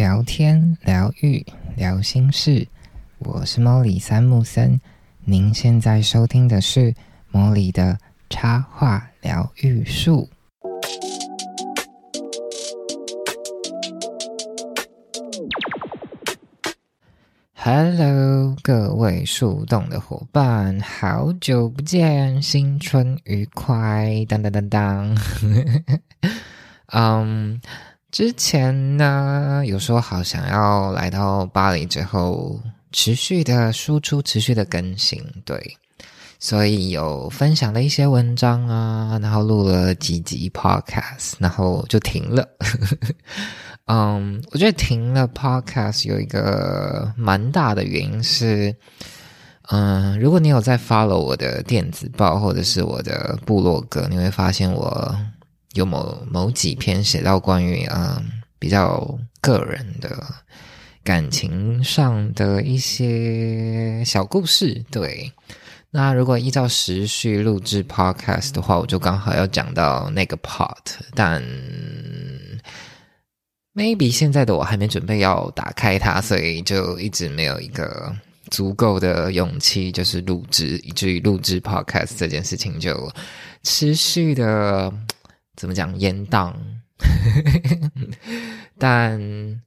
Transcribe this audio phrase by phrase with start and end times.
[0.00, 1.44] 聊天、疗愈、
[1.76, 2.66] 聊心事，
[3.18, 4.80] 我是莫里三木森。
[5.26, 6.94] 您现在收听的是
[7.30, 7.98] 莫里的
[8.30, 10.26] 插画疗愈术。
[17.52, 24.24] Hello，各位树洞的伙伴，好久不见，新春愉快！
[24.26, 25.18] 当当当当，
[26.88, 27.60] 嗯。
[28.10, 32.60] 之前呢，有说好想要来到巴黎之后，
[32.90, 35.76] 持续的输出，持续的更新，对，
[36.40, 42.48] 所以有分享了一些文章啊，然后录了几集 podcast，然后就停了。
[43.86, 48.74] 嗯，我觉得停了 podcast 有一个蛮大的原因是，
[49.68, 55.16] 嗯，如果你有在 follow 我的电子报或者是我的部落格，你会发现我。
[55.74, 58.20] 有某某几篇写到关于嗯
[58.58, 60.10] 比较个人的
[61.04, 65.32] 感情上的一些小故事，对。
[65.92, 70.76] 那如果依照时序录制 podcast 的话，我就刚好要讲到那个 part，
[71.14, 71.42] 但
[73.74, 78.14] maybe 现在的我还没准备要打开它，所以就一直没有一个
[78.50, 83.10] 足够的勇气，就是录制，以至于录制 podcast 这件事情就
[83.62, 84.92] 持续的。
[85.56, 85.94] 怎么讲？
[85.98, 86.58] 阉党，
[88.78, 89.20] 但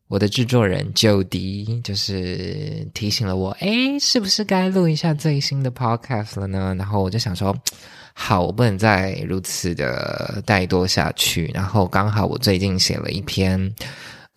[0.08, 6.74] 我的制作人九迪就是提醒了我，哎，是不是该录一下最新的 podcast 了呢？
[6.80, 7.56] 然后我就想说，
[8.14, 11.52] 好，我不能再如此的怠惰下去。
[11.54, 13.76] 然后刚好我最近写了一篇，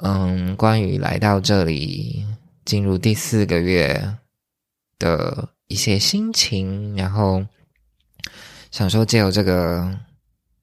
[0.03, 2.27] 嗯，关于来到这里
[2.65, 4.15] 进入第四个月
[4.99, 7.43] 的一些心情，然后
[8.71, 9.99] 想说借由这个。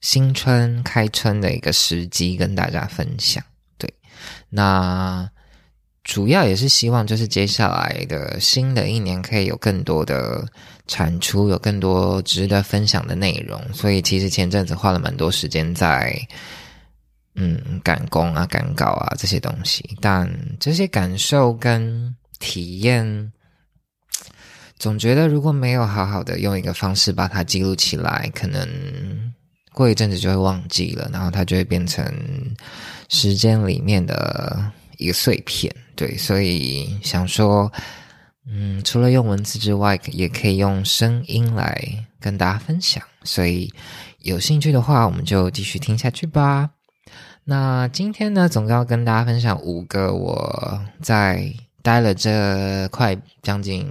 [0.04, 3.42] 新春开春的一个时机，跟大家分享。
[3.78, 3.92] 对，
[4.50, 5.28] 那
[6.04, 10.45] 主要也是希望，就是接下来的新的一年可以有更多的
[10.88, 13.58] 产出，有更多值得分享的内容。
[13.73, 16.14] 所以，其实前阵子花了蛮多时间在，
[17.36, 19.98] 嗯，赶工啊、赶稿啊这些东西。
[20.02, 20.30] 但
[20.60, 23.32] 这些感受跟体验，
[24.77, 29.33] 总觉得如果没有好好的用一个方式把它记录起来，可能。
[29.73, 32.06] 过一阵子就会忘记了，然后它就会变成
[33.10, 35.73] 时间里面的一个碎片。
[35.95, 37.72] 对，所以想说，
[38.48, 43.04] 嗯，除了用文字之外，也可以用声音来跟大家分享。
[43.23, 43.72] 所以
[44.20, 46.70] 有兴趣的话，我们就继续听下去吧。
[47.44, 51.52] 那今天呢，总要跟大家分享五个我在
[51.82, 53.86] 待了这快将近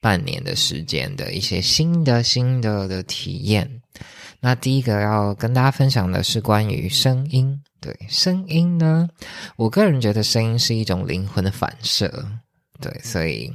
[0.00, 3.82] 半年的时间的一些新的、新的的体验。
[4.40, 7.60] 那第一个要跟大家分享的是关于声音。
[7.78, 9.08] 对声音呢，
[9.56, 12.26] 我个人觉得声音是一种灵魂的反射。
[12.80, 13.52] 对，所以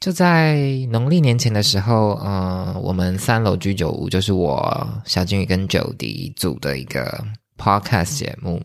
[0.00, 0.56] 就在
[0.90, 7.22] 农历年前的时候，呃，我们三楼居酒屋就是我小金鱼跟九迪组的一个
[7.58, 8.62] podcast 节目，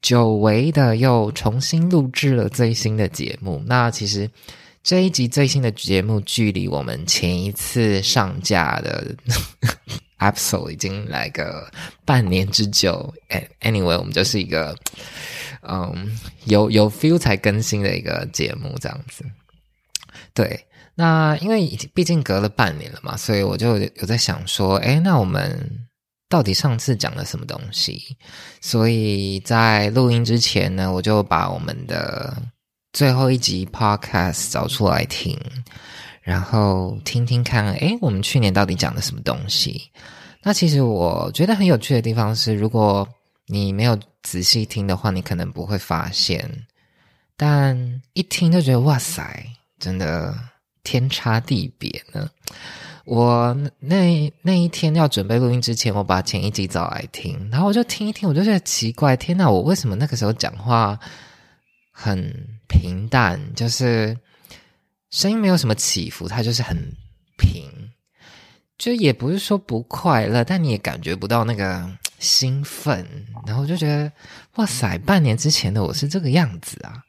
[0.00, 3.62] 久违的又重新录制了最新的节目。
[3.66, 4.30] 那其实
[4.86, 9.16] 这一集最新的节目，距离我们前一次上架的。
[10.18, 11.68] episode 已经来个
[12.04, 13.12] 半年之久
[13.62, 14.74] ，，anyway，我们就是一个，
[15.62, 19.24] 嗯，有有 feel 才更新的一个节目这样子。
[20.32, 20.64] 对，
[20.94, 25.86] 那因为毕竟隔了半年了嘛，所以我就有在想说，哎，那我们
[26.28, 28.16] 到底上次讲了什么东西？
[28.60, 32.40] 所以在录音之前呢，我就把我们的
[32.96, 35.38] 最后一集 podcast 找出来听。
[36.22, 39.90] 然后听听看，诶，我们去年到底讲的什么东西？
[40.42, 43.06] 那其实我觉得很有趣的地方是，如果
[43.48, 46.50] 你没有仔细听的话，你可能不会发现。
[47.36, 47.76] 但
[48.14, 49.44] 一听就觉得哇塞，
[49.78, 50.34] 真的
[50.82, 52.26] 天差地别呢。
[53.04, 60.98] 我那那一天要准备录音之前，我把前一集找来听，然后我就听一听，我就觉得奇怪，天哪，我为什么那个时候讲话
[61.92, 62.34] 很
[62.80, 63.40] 平淡？
[63.54, 64.16] 就是。
[65.08, 66.76] 声音没有什么起伏，它就是很
[67.38, 67.70] 平，
[68.76, 71.88] 就也不是说不快乐，但你也感觉不到那个
[72.18, 73.06] 兴奋。
[73.46, 74.12] 然后就觉得，
[74.56, 77.00] 哇塞，半年之前的我是这个样子啊！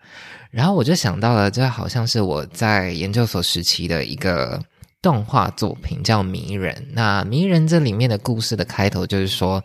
[0.51, 4.63] 然后我就想到了，这好像是我在研究所时期的一个
[5.01, 6.73] 动画作品，叫《迷人》。
[6.93, 9.61] 那《迷人》这里面的故事的开头就是说。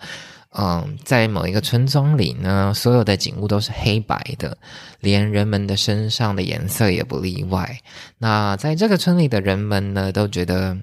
[0.54, 4.56] 嗯，在某一个村庄里呢，所有的景物都是黑白的，
[5.00, 7.78] 连人们的身上的颜色也不例外。
[8.18, 10.76] 那在这个村里的人们呢，都觉得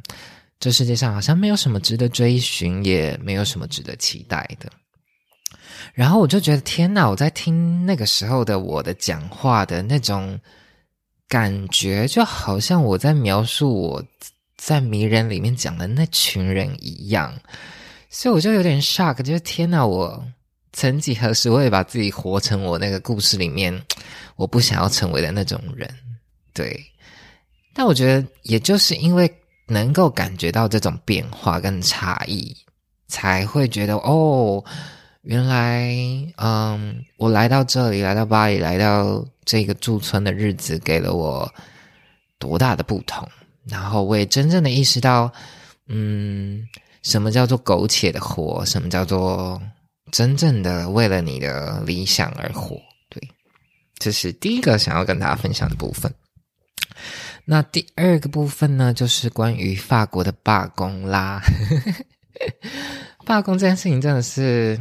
[0.59, 4.71] 这世界上好像没有什么值得追寻，也没有什么值得期待的。
[5.93, 7.09] 然后我就觉得天哪！
[7.09, 10.39] 我在听那个时候的我的讲话的那种
[11.27, 14.03] 感觉，就好像我在描述我
[14.57, 17.33] 在《迷人》里面讲的那群人一样，
[18.09, 19.85] 所以我就有点 shock，就是天哪！
[19.85, 20.21] 我
[20.73, 23.79] 曾几何时，我也把自己活成我那个故事里面
[24.35, 25.89] 我不想要成为的那种人，
[26.53, 26.83] 对。
[27.73, 29.31] 但我觉得，也就是因为
[29.67, 32.55] 能够感觉到这种变化跟差异，
[33.07, 34.63] 才会觉得哦。
[35.23, 35.93] 原来，
[36.37, 41.53] 嗯，我来到这里，来到巴黎，来到这个驻村的日子，给了我
[42.39, 43.29] 多大的不同。
[43.65, 45.31] 然后，我也真正的意识到，
[45.87, 46.65] 嗯，
[47.03, 49.61] 什么叫做苟且的活，什么叫做
[50.11, 52.79] 真正的为了你的理想而活。
[53.09, 53.21] 对，
[53.97, 56.13] 这是第一个想要跟大家分享的部分。
[57.45, 61.41] 那第二个部分呢，就是关于法国的罢工啦。
[63.25, 64.79] 罢工这件事情真的是。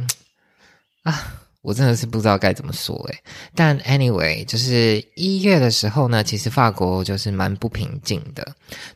[1.61, 3.19] 我真的是不知道该怎么说诶。
[3.53, 8.47] 但 anyway，就是一月的时候呢，其实法国就是蛮不平静的。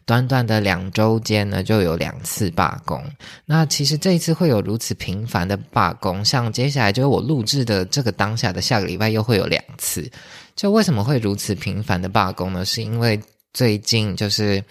[0.05, 3.03] 短短的两周间呢，就有两次罢工。
[3.45, 10.09] 那其实这一次会有如此频繁的罢工，像接下来就是我录制的这个当下的下个礼拜又会有两次。
[10.55, 12.63] 就为什么会如此频繁的罢工呢？
[12.63, 13.19] 是因为
[13.53, 14.63] 最近就是。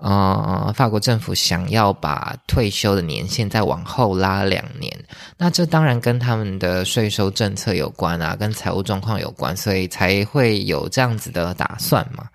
[0.00, 4.96] 呃，法国政府想要把退休的年限再往后拉两年，
[5.36, 12.28] 那这当然跟他们的税收政策有关啊，跟财务状况有关，所以才会有这样子的打算嘛。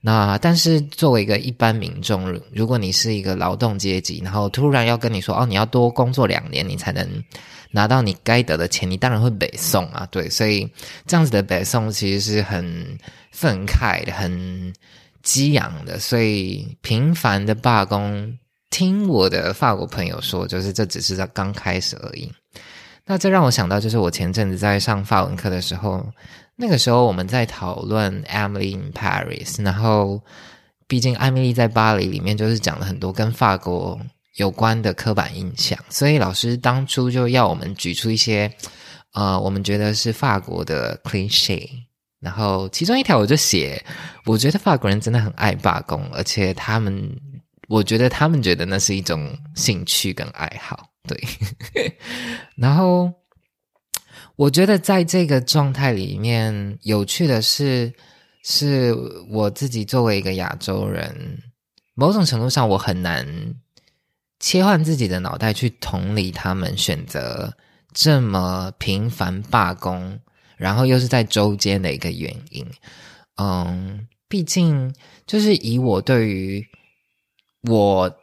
[0.00, 7.06] 那但是作为一个一般民众，如果你是一个劳动阶级，然后突然要跟你说哦，你要多工作两年，你才能
[7.70, 10.08] 拿到你该得的钱，你当然会北宋啊。
[10.10, 10.66] 对，所以
[11.06, 12.98] 这样子的北宋其实是很
[13.30, 14.72] 愤慨，很。
[15.22, 18.36] 激昂的，所以频繁的罢工。
[18.72, 22.32] 听我的法国朋友说，就是这只是在刚开始而已。
[23.04, 26.06] 那这让我想到，就是我前阵子在上法文课的时候，
[26.54, 30.22] 那个时候我们在讨论《Emily in Paris》，然后
[30.86, 33.98] 毕竟艾米丽在巴黎里面就是讲了很多跟法国
[34.36, 38.48] 有关的刻板印象，所以老师当初就要我们举出一些
[39.14, 41.68] 呃，我们觉得是法国的 cliche。
[42.20, 43.82] 然后其中一条我就写，
[44.26, 47.10] 我觉得法国人真的很爱罢工，而且他们，
[47.66, 51.18] 我觉得他们觉得那是一种兴趣跟爱好，对。
[52.56, 53.10] 然后
[54.36, 57.90] 我觉得在这个状态里面，有趣的是，
[58.44, 58.94] 是
[59.30, 61.38] 我自己作为一个亚洲人，
[61.94, 63.54] 某种程度上我很难
[64.38, 67.56] 切换自己的脑袋去同理他们选择
[67.94, 70.20] 这么频繁罢工。
[70.60, 72.66] 然后又是在周间的一个原因，
[73.40, 74.94] 嗯，毕竟
[75.26, 76.62] 就是以我对于
[77.66, 78.14] 我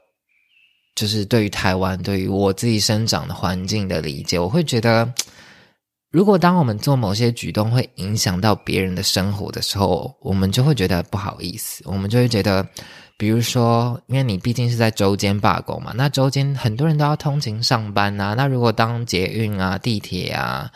[0.95, 5.12] 就是对于台湾对于我自己生长的环境的理解，我会觉得，
[6.12, 12.63] 如果当我们做某些举动会影响到别人的生活的时候，我们就会觉得不好意思，我们就会觉得，
[13.18, 20.72] 比如说，因为你毕竟是在周间罢工嘛，那周间很多人都要通勤上班呐，那如果当捷运啊、地铁啊。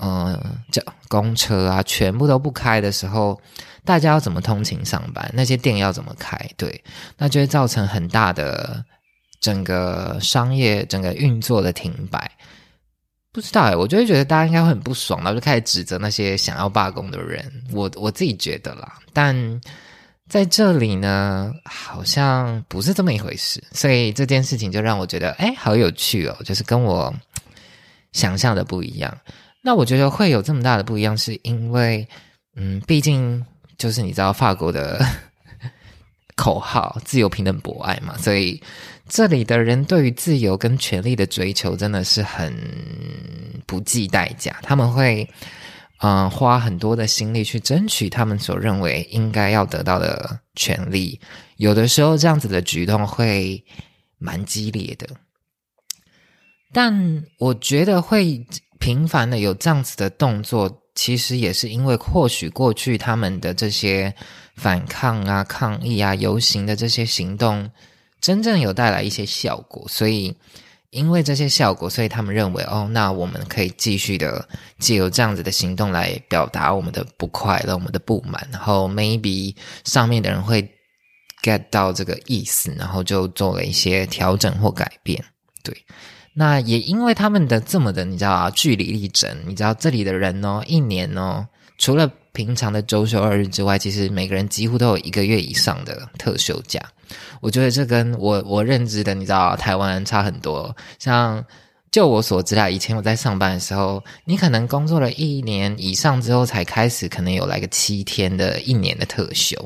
[0.00, 0.38] 嗯，
[0.70, 3.40] 这公车啊，全部都不开的时候，
[3.84, 5.30] 大家要怎么通勤上班？
[5.32, 6.38] 那些店要怎么开？
[6.56, 6.82] 对，
[7.16, 8.84] 那就会造成很大的
[9.40, 12.30] 整个商业整个运作的停摆。
[13.32, 17.50] 不知道哎，我就会觉得大家应该会很不爽，然后就开始指责那些想要罢工的人。
[17.72, 19.60] 我我自己觉得啦，但
[20.28, 23.62] 在这里呢，好像不是这么一回事。
[23.72, 27.12] 所以这件事情就让我觉得，哎，好有趣哦，就是跟我
[28.12, 29.12] 想象的不一样。
[29.66, 32.06] 那我觉得会有这么大的不一样，是因为，
[32.54, 33.42] 嗯，毕竟
[33.78, 35.02] 就是你知道法国的
[36.36, 38.62] 口号“自由、平等、博爱”嘛，所以
[39.08, 42.54] 这里的人对于自由跟权利的追求真的是很
[43.64, 45.26] 不计代价，他们会
[46.00, 51.18] 嗯花很多的心力去争取他们所认为应该要得到的权利，
[51.56, 53.64] 有的时候这样子的举动会
[54.18, 55.08] 蛮激烈的，
[56.70, 58.46] 但我觉得会。
[58.84, 64.14] 频繁的有这样子的动作，其实也是因为或许过去他们的这些
[64.56, 67.70] 反抗啊、抗议啊、游行的这些行动，
[68.20, 70.36] 真正有带来一些效果，所以
[70.90, 74.46] 因为这些效果，所以他们认为哦，那我们可以继续的
[74.78, 80.62] 借由这样子的行动来表达我们的不快乐、我们的不满，然后 maybe 上面的人会
[81.42, 85.24] get 到这个意思，然后就做了一些调整或改变，
[85.62, 85.74] 对。
[86.34, 89.30] 那也因为他们的这么的，你知道啊，据理力争。
[89.46, 91.46] 你知道这里的人哦，一年哦，
[91.78, 96.80] 除了平常的周休二日之外，其实每个人几乎都有一个月以上的特休假。
[97.40, 100.74] 我觉得这跟我我认知的，你知道台湾差很多。
[100.98, 101.44] 像
[101.92, 109.56] 就我所知啊，以前我在上班的时候，你可能工作了一年以上之后才开始，可能有来个七天的一年的特休，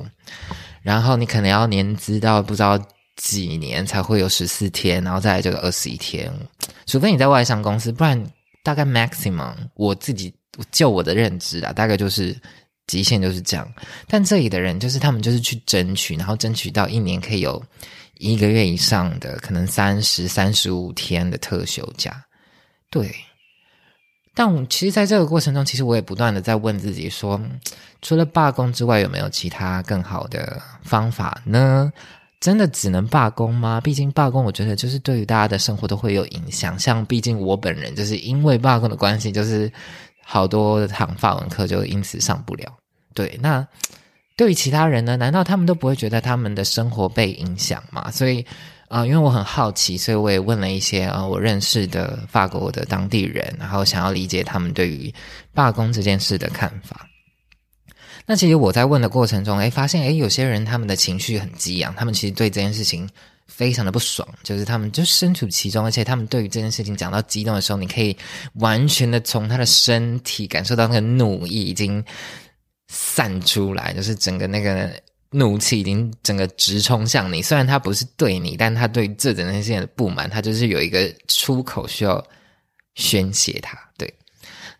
[0.83, 2.79] 然后你可能要年资到不知道
[3.19, 6.33] 几年才会有十四天，然后再来就二十一天，
[6.87, 8.19] 除非你在外商公司，不然
[8.63, 10.35] 大概 maximum 我自己
[10.73, 12.35] 就我的认知啊，大概就是
[12.87, 13.71] 极限就是这样。
[14.09, 17.63] 但这里的人就是他们就是去争取，然后争取到一年可以有。
[18.21, 22.25] 一个月以上的，可能三十三十五天的特休假，
[22.91, 23.15] 对。
[24.35, 27.41] 但我其实在这个过程中，其实我也不断的在问自己说，
[28.03, 31.93] 除了罢工之外，有没有其他更好的方法呢？
[32.41, 33.81] 真的只能罢工吗？
[33.81, 36.79] 毕竟罢工，我觉得就是对于大家的生活都会有影响。
[36.79, 39.71] 像毕竟我本人就是因为罢工的关系，就是
[40.25, 42.73] 好多堂法文课就因此上不了。
[43.15, 43.67] 对，那。
[44.37, 45.17] 对于其他人呢？
[45.17, 48.09] 难道他们都不会觉得他们的生活被影响吗？
[48.09, 48.47] 所以，
[48.87, 55.13] 啊，因为我很好奇，所以我也问了一些啊我认识的法国的当地人，然后想要理解他们对于
[55.53, 57.05] 罢工这件事的看法。
[58.29, 63.09] 那其实我在问的过程中，哎，发现哎，有些人他们的情绪很激昂，他们其实对这件事情
[63.47, 68.17] 非常的不爽，就是他们就身处其中，而且他们对于这件事情讲到激动的时候，你可以
[68.55, 72.05] 完全的从他的身体感受到那个怒意已经。
[72.91, 74.91] 散出来，就是整个那个
[75.33, 77.43] 怒气已经整个直冲向你。
[77.43, 82.27] 虽然他不是对你，但他对这整件事情的不满，他就是有一个出口需要
[82.95, 83.61] 宣泄。
[83.61, 84.11] 他对，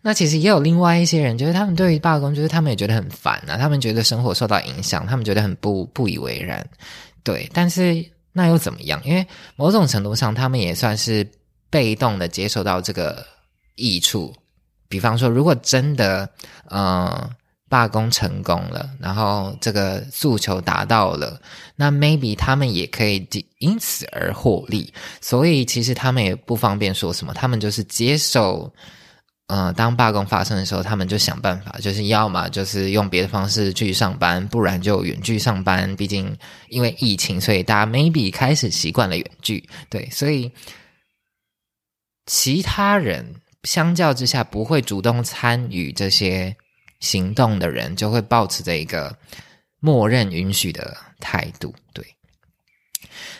[0.01, 6.65] 那其实也有另外一些人，就是他们对于罢工，就是他们也觉得很烦啊，他们觉得生活受到影响，他们觉得很不不以为然。
[7.23, 9.01] 对，但是那又怎么样？
[9.03, 9.25] 因为
[9.55, 11.27] 某种程度上，他们也算是
[11.69, 13.25] 被动的接受到这个
[13.75, 14.33] 益处。
[14.87, 16.29] 比方说，如果真的，
[16.69, 17.29] 嗯。
[17.71, 21.39] 罢工成功了，然后这个诉求达到了，
[21.75, 23.23] 那 maybe 他们也可以
[23.59, 24.91] 因此而获利。
[25.21, 28.73] 所以其实他们也不方便说什么，他们就是接受。
[29.49, 35.93] 呃，当罢工发生的时候，他们就想办法，就是要么就是用别的方式去上班，不然就远距上班。
[35.97, 36.33] 毕竟
[36.69, 39.67] 因为疫情，所以大家 maybe 开始习惯了远距。
[39.89, 40.49] 对，所以
[42.25, 46.55] 其他人相较之下不会主动参与这些。
[47.01, 49.17] 行动的人就会保持着一个
[49.79, 51.73] 默认允许的态度，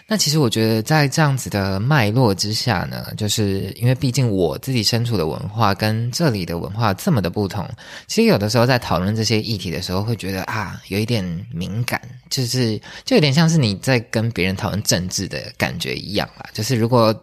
[0.07, 7.67] 那其实我觉得，在这样子的脉络之下呢，就是因为毕竟我自己身处的文化跟这里的文化这么的不同，
[8.07, 16.45] 其实有的时候在讨论这些议题的时候，会觉得啊，有一点敏感，就是就有点像是你在跟别人讨论政治的感觉一样啦。
[16.53, 17.15] 就是如果。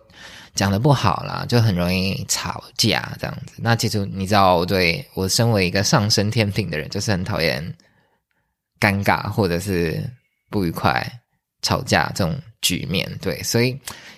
[0.56, 3.52] 讲的不好啦，就很容易吵架这样子。
[3.58, 7.62] 那其实你知道，我对我身为一个上升天平的人，就是很讨厌
[8.80, 10.02] 尴尬或者是
[10.48, 11.06] 不愉快、
[11.66, 13.11] 吵架这种局面。
[13.20, 13.76] 对，所以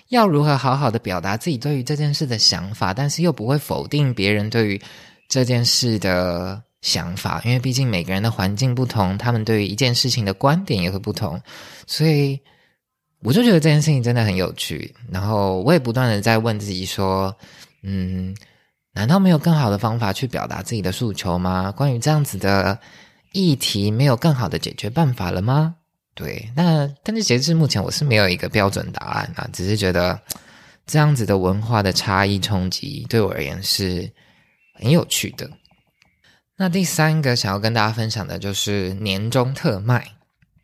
[0.09, 4.81] 要如何好好的表达自己对于这件事的想法，但是又不会否定别人对于
[5.27, 11.41] 这件事的想法，因为毕竟每个人的环境不同，他们对于一件事情的观点也会不同，
[11.87, 12.39] 所以。
[13.21, 17.35] 我就觉得这件事情真的很有趣，然后我也不断的在问自己说，
[17.83, 18.33] 嗯，
[18.93, 21.69] 难道没有更好的方法去表达自己的诉求吗？
[21.69, 22.79] 关于这样子的
[23.33, 25.75] 议题，没有更好的解决办法了吗？
[26.19, 30.19] 对，那但是截至目前，我是没有一个标准答案啊，只是觉得
[30.85, 34.11] 这样子的文化的差异冲击对我而言是
[34.73, 35.49] 很有趣的。
[36.57, 40.05] 那第三个想要跟大家分享的就是年终特卖。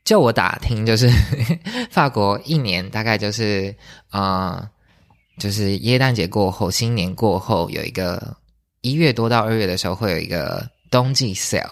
[0.03, 1.09] 就我打听，就是
[1.89, 3.74] 法国一年大概就是
[4.09, 4.69] 啊，
[5.39, 8.35] 就是耶诞节过后、新年过后，有一个
[8.81, 11.71] 一月多到二月的时候会有一个冬季 sale，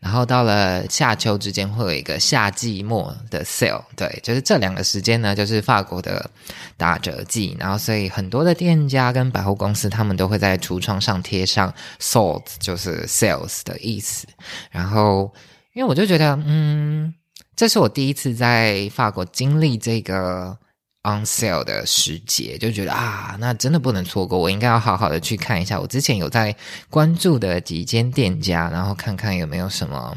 [0.00, 3.82] 然后到了夏秋之间会有一个夏季末的 sale。
[3.96, 6.30] 对，就是这两个时间呢，就是法国的
[6.76, 14.26] 打折季，然后所以很多的店家跟百货公司他们都会在橱窗上贴上 sold，就是 sales 的意思。
[14.70, 15.32] 然后
[15.72, 17.14] 因为我就觉得，嗯。
[17.56, 20.58] 这是我第一次在法国经历这个
[21.04, 25.78] on sale 的时节，就觉得啊，那真的不能错过，我应该要好好的去看一下。
[25.78, 26.54] 我之前有在
[26.90, 30.16] 关注的几间店家，然后看看有没有什么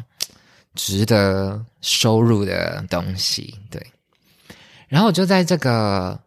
[0.75, 3.56] 值得收入的东西。
[3.70, 3.86] 对，
[4.88, 6.20] 然后我就在这个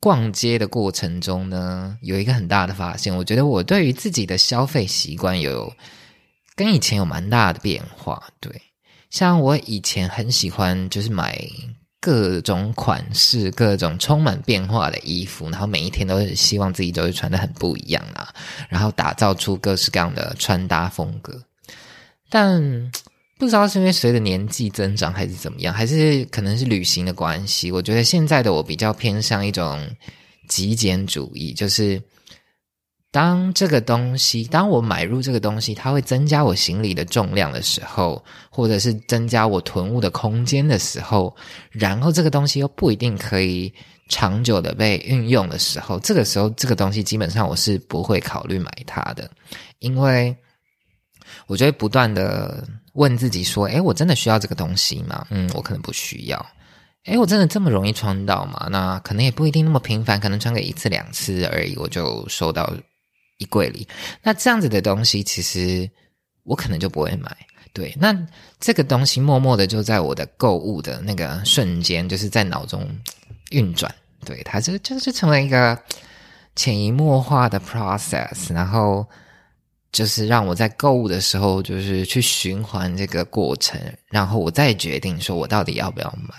[0.00, 5.72] 逛街的过程中呢，有一个很大的发现，我觉得我对于自己的消费习惯有
[6.54, 8.22] 跟以前有蛮大的变化。
[8.40, 8.60] 对。
[9.10, 11.42] 像我以前很喜欢，就是买
[12.00, 18.32] 各种款式、各种充满变化的衣服，然后每一天都是希望自己都是穿的很不一样啊，
[18.68, 21.42] 然后打造出各式各样的穿搭风格。
[22.30, 22.90] 但
[23.38, 29.88] 不知道是因为随着年纪增长还是怎么样，还是可能是旅行的关系，我觉得现在的我比较偏向一种
[30.48, 32.02] 极简主义，就是
[33.10, 41.34] 当这个东西，当我买入这个东西，它会增加我行李的重量的时候，或者是增加我囤物的空间的时候，
[41.70, 43.72] 然后这个东西又不一定可以
[44.10, 49.30] 长久的被运用的时候，这个时候这个东西基本上我是不会考虑买它的，
[49.78, 50.36] 因为
[51.46, 52.62] 我就会不断的
[52.92, 55.26] 问自己说：，诶，我真的需要这个东西吗？
[55.30, 56.46] 嗯，我可能不需要。
[57.06, 58.68] 诶，我真的这么容易穿到吗？
[58.70, 62.70] 那可能也不一定那么频繁，可能穿个一次两次而已，我就收到。
[63.38, 63.88] 衣柜里，
[64.22, 65.88] 那这样子的东西，其实
[66.42, 67.36] 我可能就不会买。
[67.72, 68.16] 对，那
[68.58, 72.84] 这个东西默默的就在我的购物的那个瞬间，就是在脑中
[73.50, 73.94] 运转。
[74.24, 75.80] 对，它就就是成为一个
[76.56, 79.06] 潜移默化的 process，然后
[79.92, 86.34] 就是让我在购物的时候，就是去循环这个过程，然后我再决定说我到底要不要买。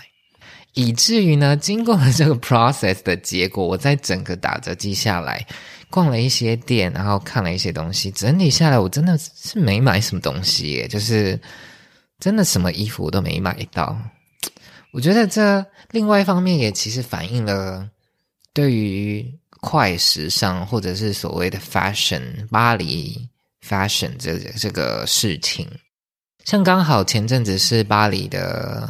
[0.74, 5.46] 以至于呢，经过了这个 process 的结果，我在整个打折季下来。
[5.92, 11.36] 逛了一些店，然后看了一些东西，整理下来，我真的是没买什么东西，耶，就是
[12.20, 14.00] 真的什么衣服我都没买到。
[14.92, 17.90] 我觉得这另外一方面也其实反映了
[18.52, 23.28] 对于快时尚或者是所谓的 fashion 巴黎
[23.66, 25.68] fashion 这这个事情。
[26.44, 28.88] 像刚好前阵子是巴黎的，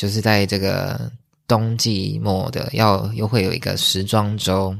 [0.00, 1.12] 就是在这个
[1.46, 4.74] 冬季末的，要又会有一个时装周。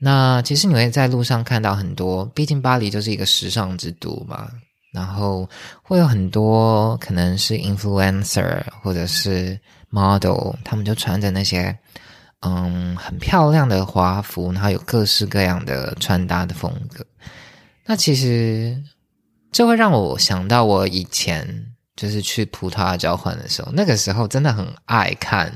[0.00, 4.48] 那其实你会在路上看到很多，毕竟巴黎就是一个时尚之都嘛，
[4.92, 5.48] 然后
[5.80, 9.56] 会有很多可能是 influencer 或者是
[9.90, 11.78] model，他们就穿着那些
[12.40, 17.06] 嗯很漂亮的华服，然后有各式各样的穿搭的风格。
[17.86, 18.76] 那其实
[19.52, 21.46] 这会让我想到我以前
[21.98, 25.52] 就是去葡萄牙交换的时候，那个时候真的很爱看。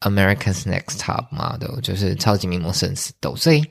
[0.00, 3.64] America's Next Top Model 就是超级名模生死斗，所以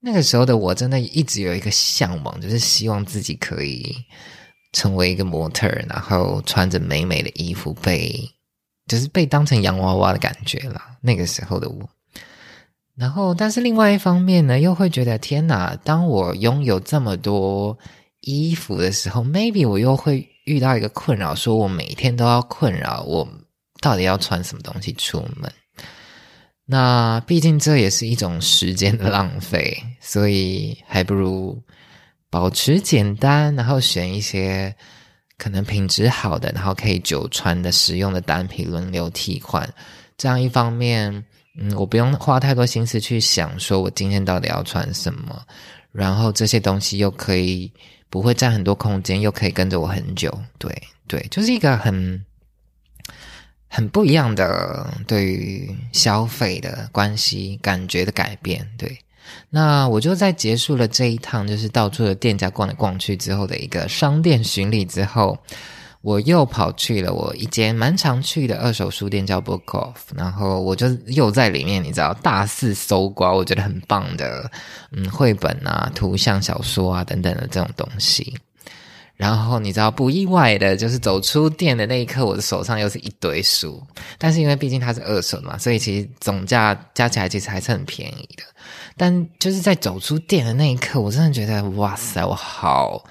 [0.00, 3.94] 那个时候的我真的一直有一个向往，就是希望自己可以
[4.72, 8.18] 成为一个模特，然后穿着美美的衣服，被
[8.86, 10.96] 就是被当成洋娃娃的感觉啦。
[11.02, 11.86] 那个时候的我，
[12.96, 17.78] 然后但是另外一方面呢，又会觉得天哪，当我拥有这么多
[18.22, 23.28] 衣服的时候，maybe 我又会遇到一个困扰，说我每天都要困扰我。
[23.80, 25.50] 到底要穿什么东西出门？
[26.66, 31.58] 那毕竟这也是一种时间的浪费，所以还不如
[32.28, 34.76] 保持简单，然后选一些
[35.38, 39.66] 可能品质好的，然后可以久穿的实用的单品轮流替换。
[40.18, 41.24] 这样一方面，
[41.58, 45.42] 嗯，我不用花太多心思去想，说我今天到底要穿什么，
[45.90, 47.72] 然后这些东西又可以
[48.10, 50.38] 不会占很多空间，又可以跟着我很久。
[50.58, 52.22] 对对，就是一个很。
[53.72, 58.98] 很不一样的对于消费的关系感觉的改变，对。
[59.48, 65.38] 那我就在结束了这一趟，就是到处的店家逛来逛去之后的一个商店巡礼之后，
[66.02, 69.96] 我又跑去了我一间蛮常去的二手书店，叫 Book Off。
[70.16, 74.50] 然后我就又在里面，你知道，大肆搜刮，我觉得很棒的，
[74.92, 78.34] 嗯，绘本啊、图像小说啊等等的这种东西。
[79.16, 83.86] 然后你知道不意外的，就是走出店的那一刻，我的手上又是一堆书。
[84.16, 88.42] 但是因为毕竟它是二手嘛，所以其实总价加起来其实还是很便宜的。
[88.96, 93.04] 但就是在走出店的那一刻，我真的觉得哇塞，我好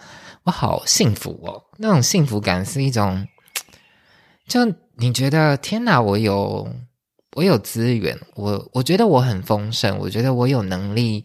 [0.49, 1.63] 我好幸福哦！
[1.77, 3.27] 那种幸福感是一种，
[4.49, 6.67] 就你觉得天哪，我有
[7.35, 11.23] 我有资源，我我觉得我很丰盛，我觉得我有能力。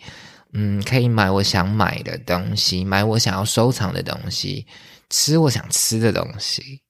[0.53, 4.67] 嗯，可以买我想买的东西，买我想要收藏的东西，
[5.09, 6.83] 吃我想吃的东西，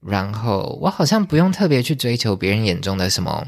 [0.00, 3.46] 然后我好像不用特别去追求别人眼中的什么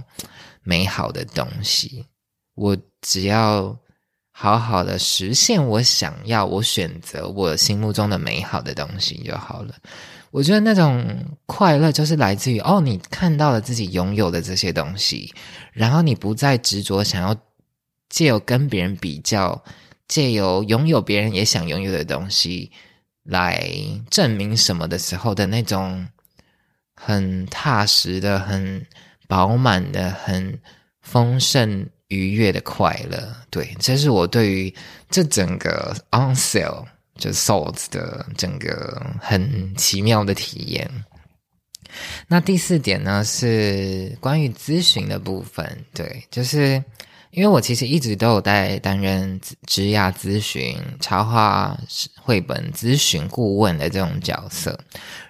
[0.62, 2.04] 美好的东西，
[2.54, 3.74] 我只要
[4.40, 9.74] 好好的实现我想要、我选择我心目中的美好的东西就好了。
[10.30, 11.04] 我觉得那种
[11.46, 15.34] 快乐就是来自于哦，你看到了自己拥有的这些东西，
[15.72, 17.36] 然后你不再执着想要。
[18.10, 19.62] 借由跟别人比较，
[20.06, 22.72] 借由拥有别人也想拥有的东西
[23.22, 23.70] 来
[24.08, 26.08] 证明什么的时候的那种
[26.94, 28.82] 很踏实的、很
[29.26, 30.58] 饱满的、很
[31.02, 34.74] 丰盛愉悦的快乐，对，这是我对于
[35.08, 36.84] 这整个 on sale
[37.16, 40.90] 就 sold 的整个很奇妙的体验。
[42.26, 46.82] 那第四点呢，是关于咨询的部分，对，就是。
[47.30, 51.78] 因为我其实一直都有在担任职涯咨询、插画
[52.16, 54.76] 绘本咨询顾问的这种角色，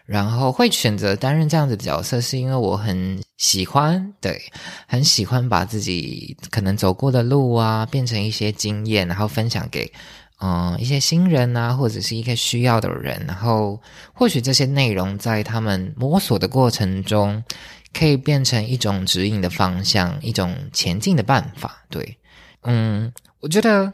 [0.09, 4.41] 然后会选择担任这样子的角色，是因为我很喜欢，对，
[4.87, 9.93] 很喜欢把自己可能走过的路啊，变成一些经验，然后分享给
[10.41, 13.79] 嗯，一些新人啊，或者是一个需要的人，然后
[14.15, 17.45] 或许这些内容在他们摸索的过程中，
[17.93, 21.85] 可以变成一种指引的方向，一种前进的办法。
[21.91, 22.17] 对，
[22.63, 23.93] 嗯，我觉得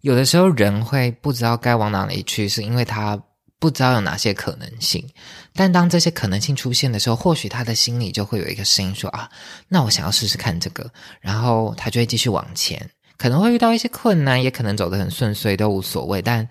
[0.00, 3.22] 有的时候人会不知道该往哪里去，是因为他
[3.58, 5.06] 不知道有哪些可能性。
[5.54, 9.30] 但当这些可能性出现的时候，或许他的心里就会有一个声音说：“啊，
[9.68, 12.90] 那我想要试试看这个。”然后他就会继续往前。
[13.18, 16.20] 可能会遇到一些困难，也可能走得很顺遂，都无所谓。
[16.20, 16.48] 但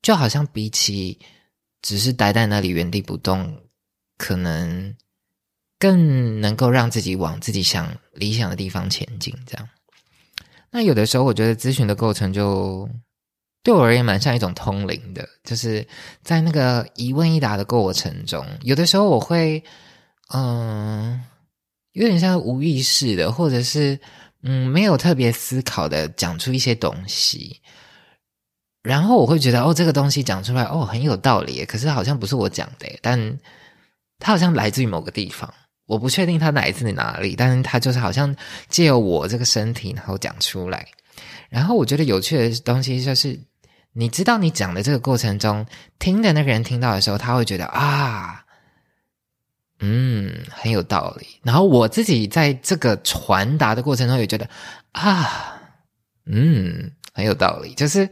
[0.00, 1.18] 就好像比起
[1.82, 3.62] 只是待在那里原地不动，
[4.18, 4.96] 可能
[5.78, 9.32] 更能够让自己往自己想理想的地方前进。
[9.46, 9.68] 这样，
[10.70, 12.88] 那有的时候我觉得咨询的过程就
[13.62, 15.86] 对我而言蛮像一种通灵的，就是
[16.22, 19.62] 在那个一问一答的过程中，有的时候我会
[20.34, 21.22] 嗯，
[21.92, 23.98] 有点像无意识的，或者是。
[24.44, 27.60] 嗯，没有特别思考的讲出一些东西，
[28.82, 33.38] 然后我会觉得哦，这个东西讲出来哦很有道理，可是好像不是我讲的，但
[34.18, 35.54] 它好像来自于某个地方，
[35.86, 38.34] 我不确定它来自于哪里，但是它就是好像
[38.68, 40.88] 借由我这个身体然后讲出来，
[41.48, 43.38] 然后我觉得有趣的东西就是，
[43.94, 45.66] 你知道你讲的这个过程中，
[45.98, 48.38] 听的那个人听到的时候，他会觉得啊。
[49.84, 51.26] 嗯，很有道理。
[51.42, 54.48] 然后我自己在这个传达的过程中也觉得
[54.92, 55.60] 啊，
[56.26, 57.74] 嗯，很有道理。
[57.74, 58.08] 就是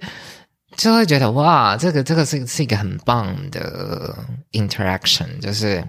[0.77, 4.13] 就会觉得哇，这个这个是是一个很棒的
[4.51, 5.39] interaction。
[5.39, 5.87] 就是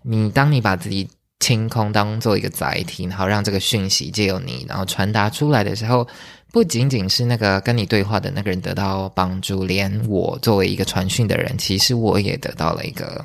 [0.00, 1.06] 你当你把自己
[1.40, 6.08] 清空当做一个载体，然后让这个讯息借由你然后传达出来的时候，
[6.52, 13.24] 不仅仅是那个跟你对话的那个人得到帮助，连我作为一个传讯的人，其实我也得到了一个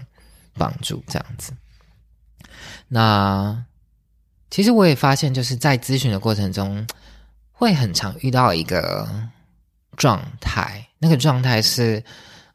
[0.53, 1.51] 帮助，这样子。
[2.87, 3.65] 那
[4.49, 6.87] 其实我也发现，就是在咨询的过程中，
[7.51, 9.05] 会很常遇到一个
[9.97, 10.87] 状态。
[10.97, 12.01] 那个状态是，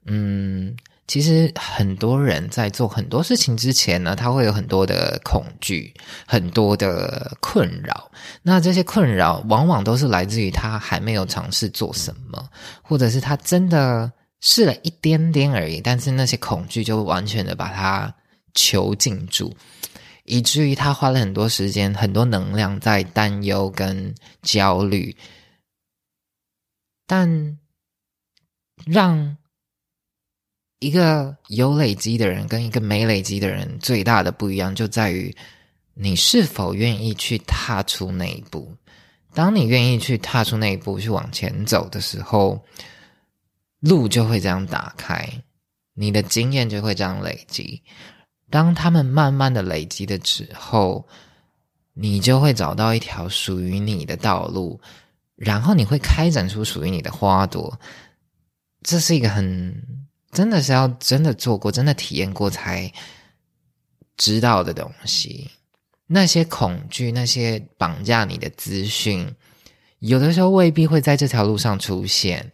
[0.06, 0.74] 嗯，
[1.08, 5.92] 其实很多人在做很多事情之前呢，他会有很多的恐惧，
[6.26, 8.10] 很多的困扰。
[8.42, 12.48] 那这些困扰往往都是来自于他还没有尝试做什么，
[12.82, 14.10] 或者是他真的
[14.40, 18.14] 试了一点点而已，但是那些恐惧就完全的把他
[18.54, 19.54] 囚禁住。
[20.24, 25.16] 以至于他花了很多时间、很多能量在担忧跟焦虑，
[27.06, 27.58] 但
[28.86, 29.36] 让
[30.82, 35.32] 一个有累积的人跟一个没累积的人最大的不一样，就在于
[35.94, 38.74] 你是否愿意去踏出那一步。
[39.32, 42.60] 当你愿意去踏出那一步，去往前走的时候，
[43.78, 45.24] 路就会这样打开，
[45.94, 47.80] 你的经验就会这样累积。
[48.50, 51.06] 当他们慢慢的累积的之后，
[51.94, 54.80] 你就会找到一条属于你的道路，
[55.36, 57.78] 然后你会开展出属于你的花朵。
[58.82, 59.72] 这是一个很
[60.32, 62.92] 真的是要真的做过、真的体验过才
[64.16, 65.50] 知道的东西。
[66.06, 69.34] 那些恐惧、那些绑架你的资讯，
[70.00, 72.50] 有的时候未必会在这条路上出现。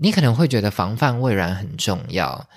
[0.00, 2.48] 你可能会觉得防范未然很重要。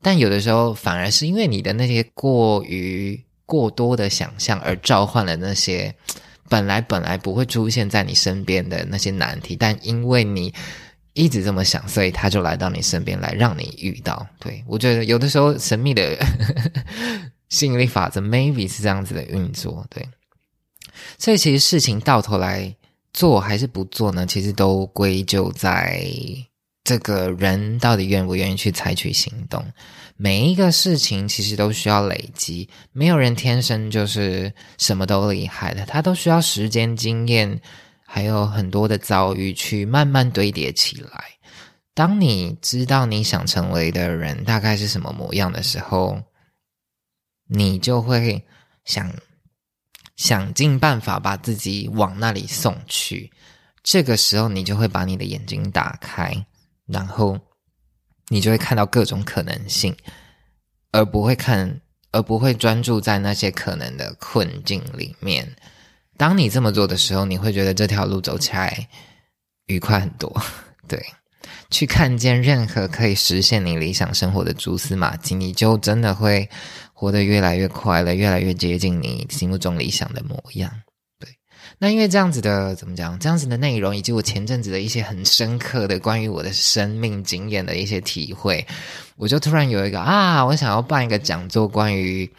[0.00, 5.94] 但有的时候，反而是因为你的那些过于过多的想象，而召唤了那些
[6.48, 9.54] 本来本来不会出现在你身边的那些难题。
[9.56, 10.54] 但因为你
[11.14, 14.26] 一直这么想，所以他就来到你身边来让你遇到。
[14.38, 16.16] 对我觉得有的时候神秘的
[17.48, 19.86] 吸引力法则，maybe 是这样子的运作。
[19.88, 20.06] 对，
[21.18, 22.74] 所以其实事情到头来
[23.12, 24.26] 做还是不做呢？
[24.26, 26.06] 其实都归咎在。
[26.84, 29.64] 这个人到底愿不愿意去采取行动？
[30.18, 37.58] 每一个事情其实都需要累积，没有人天生就是什么都厉害的，他都需要时间、经验，
[38.04, 41.24] 还有很多的遭遇去慢慢堆叠起来。
[41.94, 46.22] 当你知道你想成为的人大概是什么模样的时候，
[47.46, 48.44] 你就会
[48.84, 49.12] 想
[50.16, 53.30] 想尽办法把自己往那里送去。
[53.82, 56.46] 这个时候，你就会把你的眼睛打开。
[56.86, 57.38] 然后，
[58.28, 59.96] 你就会看到各种可能性，
[60.90, 65.54] 而不会看，而不会专注在那些可能的困境里面。
[66.16, 68.88] 当你这么做的时候，你会觉得这条路走起来
[69.66, 70.32] 愉快很多。
[70.86, 71.02] 对，
[71.70, 76.48] 去看见任何可以实现你理想生活的蛛丝马迹，你就真的会
[76.92, 80.70] 活得越来越快乐，越来越接近你心目中理想的模样。
[81.18, 81.28] 对
[81.78, 83.18] 那因为这样子的怎么讲？
[83.18, 88.64] 这样子的内容，以及我前阵子的一些很深刻的关于我的生命经验的一些体会，
[89.16, 92.30] 我就突然有一个啊，我想要办一个讲座，关于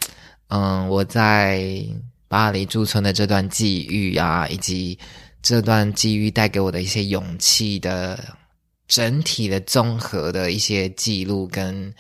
[0.50, 1.84] 嗯我在
[2.28, 4.98] 巴黎驻村的这段际遇啊，以及
[5.42, 8.38] 这段际遇带给我的一些勇气的
[8.88, 11.94] 整体的综合的一些记录跟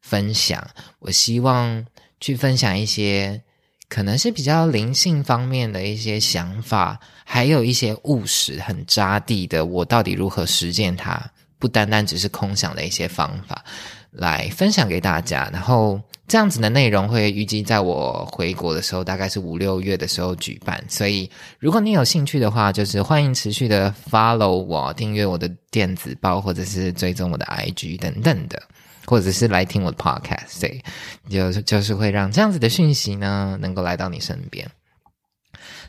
[0.00, 0.66] 分享。
[0.98, 1.84] 我希望
[2.20, 3.42] 去分享一些
[3.88, 13.64] 可能是比较灵性方面的一些想法，还有一些务实、很扎地的，我到底如何实践它，不单单只是空想的一些方法。
[14.12, 20.80] 来分享给大家，然后这样子的内容会预计在我回国的时候，大概是五六月的时候举办。
[20.88, 28.62] 所以，如果你有兴趣的话，就是欢迎持续的 follow 我，订阅我的电子报，或者是追踪我的 IG 等等的，
[29.06, 30.80] 或者是来听我的 podcast，
[31.28, 34.64] 就就是会让这样子的讯息呢，能够来到你身边。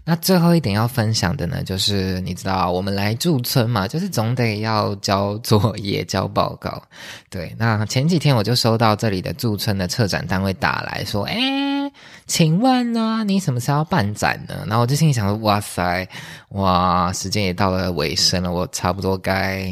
[0.04, 6.82] 那最后一点要分享的呢，就是你知道，我们来驻村嘛，就是总得要交作业、交报告。
[7.30, 11.92] 对，那前几天我就收到这里的驻村的策展单位打来说：“哎，
[12.26, 16.08] 请问呢，你什么时候要办展呢？”然后我就心里想说：“哇塞，
[16.50, 19.72] 哇，时间也到了尾声了，我差不多该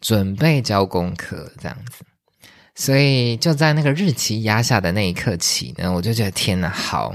[0.00, 2.04] 准备交功课这样子。”
[2.76, 7.12] 所以就在那个日期压下的那一刻起呢，我就觉得天哪，好。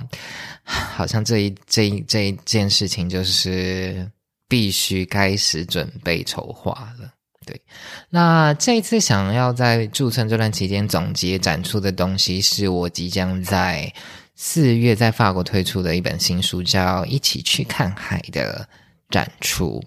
[0.63, 4.09] 好像这一这一这一件事情就是
[4.47, 7.11] 必须开始准备筹划了。
[7.45, 7.59] 对，
[8.09, 13.91] 那这一次想要在驻村这段期间总结展出的东西，是我即将在
[14.35, 18.65] 四月在法国推出的一本新书，叫《一起去看海》的
[19.09, 19.83] 展出。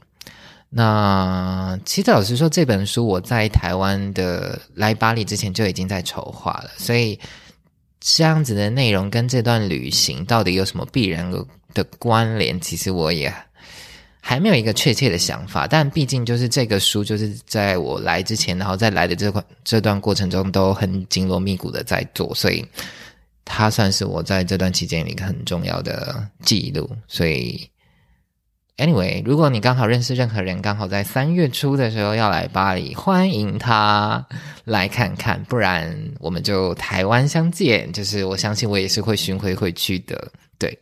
[0.75, 7.19] 那其实老实说，这本书我在台湾的来巴黎之前就已经在筹划了，所以。
[8.07, 11.27] 这样子的内容跟这段旅行到底有什么必然
[11.73, 12.61] 的关联？
[12.61, 13.33] 其实我也
[14.21, 15.67] 还没有一个确切的想法。
[15.67, 22.63] 但毕竟就是这个书，就是在我来之前，然后在来的这块这段过程中，都很紧锣密鼓的在做，所以
[23.43, 26.87] 它算是我在这段期间一个很重要的记录。
[27.09, 27.67] 所以。
[28.77, 34.27] Anyway，如果你刚好认识任何人，刚好在三月初的时候要来巴黎，欢迎他
[34.65, 35.41] 来看看。
[35.45, 37.93] 不然我们就台湾相见。
[37.93, 40.29] 就是我相信我也是会巡回回去的。
[40.59, 40.77] 对，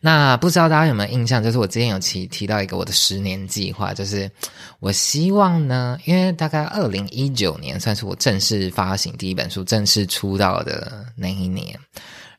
[0.00, 1.42] 那不知道大家有没有印象？
[1.42, 4.30] 就是我之前有提提到一个我的十年计划，就是
[4.78, 11.76] 我希望呢，因为大概二零一九年算是我正式发行第一本书、正式出道的那一年。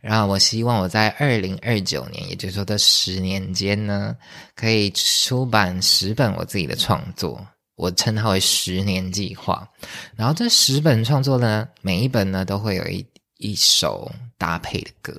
[0.02, 4.16] 然后我希望我在二零二九年，也就是说这十年间呢，
[4.56, 9.68] 可以出版十本我自己的创作，我称它为十年计划。
[10.16, 13.06] 然后这十本创作呢，每一本呢都会有一
[13.40, 15.14] 一首搭配的歌。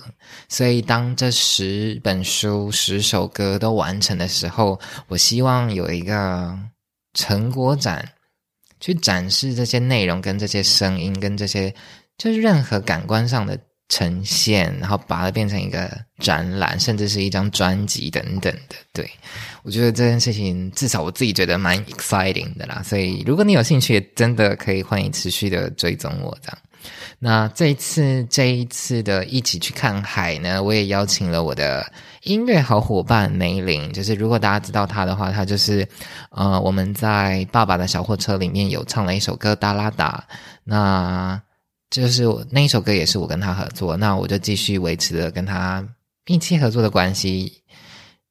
[0.49, 6.59] 所以当这十本书、十首歌都完成的时候，我希望有一个
[7.13, 8.13] 成果展，
[8.81, 11.75] 去展示这些内容、跟这些声音、跟这些
[12.17, 13.61] 就是任何感官上的。
[13.91, 18.77] 呈现，然后把它变成一个展览，甚至是一张专辑等等的。
[18.95, 19.11] 对
[19.63, 22.81] 我觉得这件事情，至少我自己觉得蛮 exciting 的啦。
[22.83, 26.59] 所以，如果你有兴趣，真的可以欢迎持续的追踪我这样。
[27.19, 31.85] 那这一次，这一次的一起去看海呢，我也邀请了我的
[32.23, 33.93] 音乐好伙伴梅林。
[33.93, 35.87] 就是如果大家知道他的话，他就是
[36.31, 40.25] 呃，我们在爸爸的小货车里面有唱了一首歌《哒啦哒》。
[40.65, 41.39] 那
[41.91, 45.85] 就是我那一首歌也是我跟他合作，那我就继续维持着跟他
[46.25, 47.63] 密切合作的关系，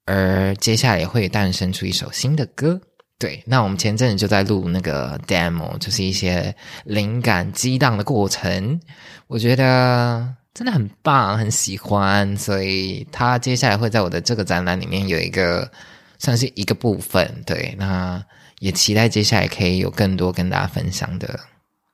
[0.06, 2.80] 而接下来也会诞生出一首新的歌。
[3.18, 8.80] 对，那我们前阵子就在录那个 demo，就是一些灵感激荡的过程，
[9.26, 15.70] 我觉得真的很棒，很喜欢，所以他接下来会在我的这个展览里面有一个
[16.18, 17.42] 算是一个部分。
[17.44, 18.24] 对，那
[18.60, 21.38] 也期待接下来可以有更多跟大家分享的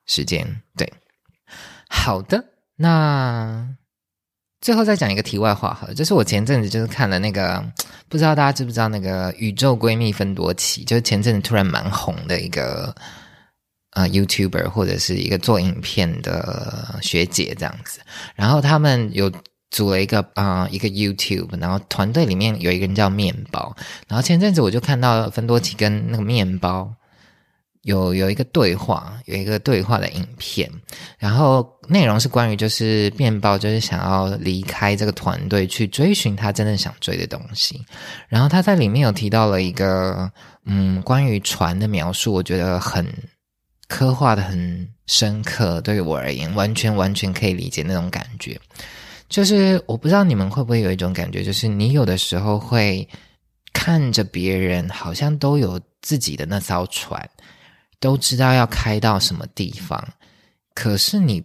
[0.07, 0.63] 时间。
[0.77, 0.89] 对。
[1.88, 2.44] 好的，
[2.77, 3.68] 那
[4.61, 7.64] 最后再讲一个题外话哈，就是我前阵子就是看了那个，
[8.09, 12.94] 不知道大家知不知道那个宇宙闺蜜芬多奇，就是前阵子突然蛮红的一个
[13.92, 18.01] 呃 YouTuber 或者是一个做影片的学姐这样子，
[18.35, 19.31] 然后他们有
[19.70, 23.77] 组了一个啊一个 YouTube，然后团队里面有一个人叫面包，
[24.09, 26.92] 然后前阵子我就看到芬多奇跟那个面包。
[27.87, 30.68] 有有一个对话，有一个对话的影片，
[31.18, 37.81] 然后内容是关于就是面包就是想要离开这个团队去追寻他真正想追的东西，
[38.29, 40.29] 然后他在里面有提到了一个
[40.64, 43.07] 嗯关于船的描述，我觉得很
[43.87, 48.59] 刻画的很深刻，对于我而言完全完全可以理解那种感觉，
[49.29, 53.09] 就是我不知道你们会不会有一种感觉，就是你有的时候会
[53.72, 57.31] 看着别人好像都有自己的那艘船。
[57.99, 60.09] 都知道要开到什么地方，
[60.75, 61.45] 可是你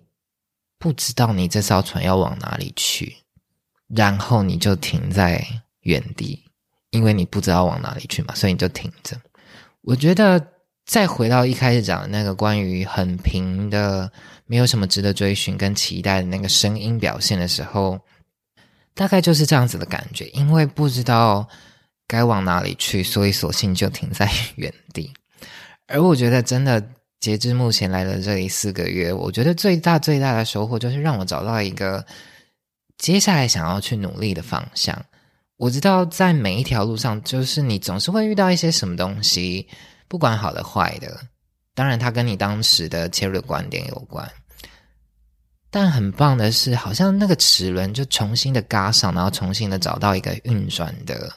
[0.77, 3.17] 不知道你这艘船要往哪里去，
[3.87, 5.45] 然后你就停在
[5.81, 6.43] 原地，
[6.89, 9.19] 因为你不知道往哪里去嘛，所以你就停着。
[9.81, 10.53] 我觉得
[10.85, 14.11] 再回到一开始讲的那个关于很平的、
[14.45, 17.99] 没有什么值得追寻跟期待的那个声音表现的时候，
[18.93, 20.25] 大概就是这样子的感觉。
[20.29, 21.47] 因为不知道
[22.07, 25.13] 该往哪里去，所以索性就停在 原地。
[25.87, 26.83] 而我觉得，真的
[27.19, 32.05] 截至目前来的这里四个月，我觉得最大最大的收获就是让我找到一个
[32.97, 34.97] 接下来想要去努力的方向。
[35.57, 39.67] 我知道，在每一条路上，就是你总是会遇到一些什么东西，
[40.07, 41.19] 不管好的坏的。
[41.75, 44.27] 当然，它跟你当时的切入观点有关。
[45.69, 51.31] 但很棒的是，好像那个齿轮就重新的嘎上，然后重新的找到一个运转的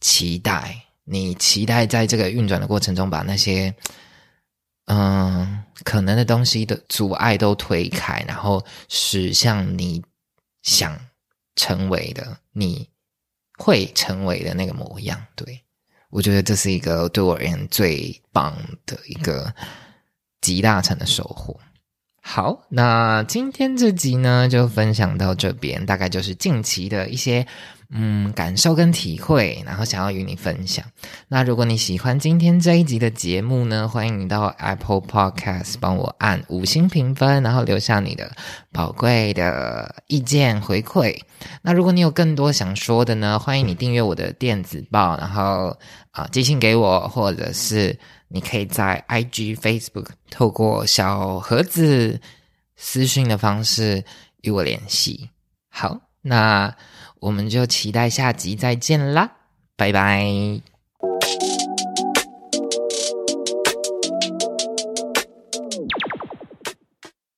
[0.00, 0.76] 期待。
[1.04, 3.74] 你期待在这个运转的过程中，把那些
[4.86, 10.02] 嗯可能的东西的阻碍都推开，然后驶向你
[10.62, 10.98] 想
[11.54, 12.88] 成为的你。
[13.56, 15.62] 会成为的那个模样，对
[16.10, 18.52] 我觉得这是一个对我而言最棒
[18.84, 19.54] 的一个
[20.40, 21.60] 集大成的收获。
[22.26, 27.46] 好，那今天这集呢就分享到这边，大概就是近期的一些。
[27.96, 30.84] 嗯，感受跟体会，然后想要与你分享。
[31.28, 38.32] 那如果你喜欢今天这一集的节目呢，欢迎你到 Apple Podcast 帮我按五星评分，然后留下你的
[38.72, 41.16] 宝贵的意见回馈。
[41.62, 45.76] 那如果你有更多想说的呢，欢迎你订阅我的电子报，然后
[46.10, 47.96] 啊寄信给我，或者是
[48.28, 52.20] 你可以在 IG、Facebook 透过小盒子
[52.76, 54.04] 私讯的方式
[54.42, 55.30] 与我联系。
[55.68, 56.74] 好，那。
[57.20, 59.30] 我们就期待下集再见啦，
[59.76, 60.73] 拜拜。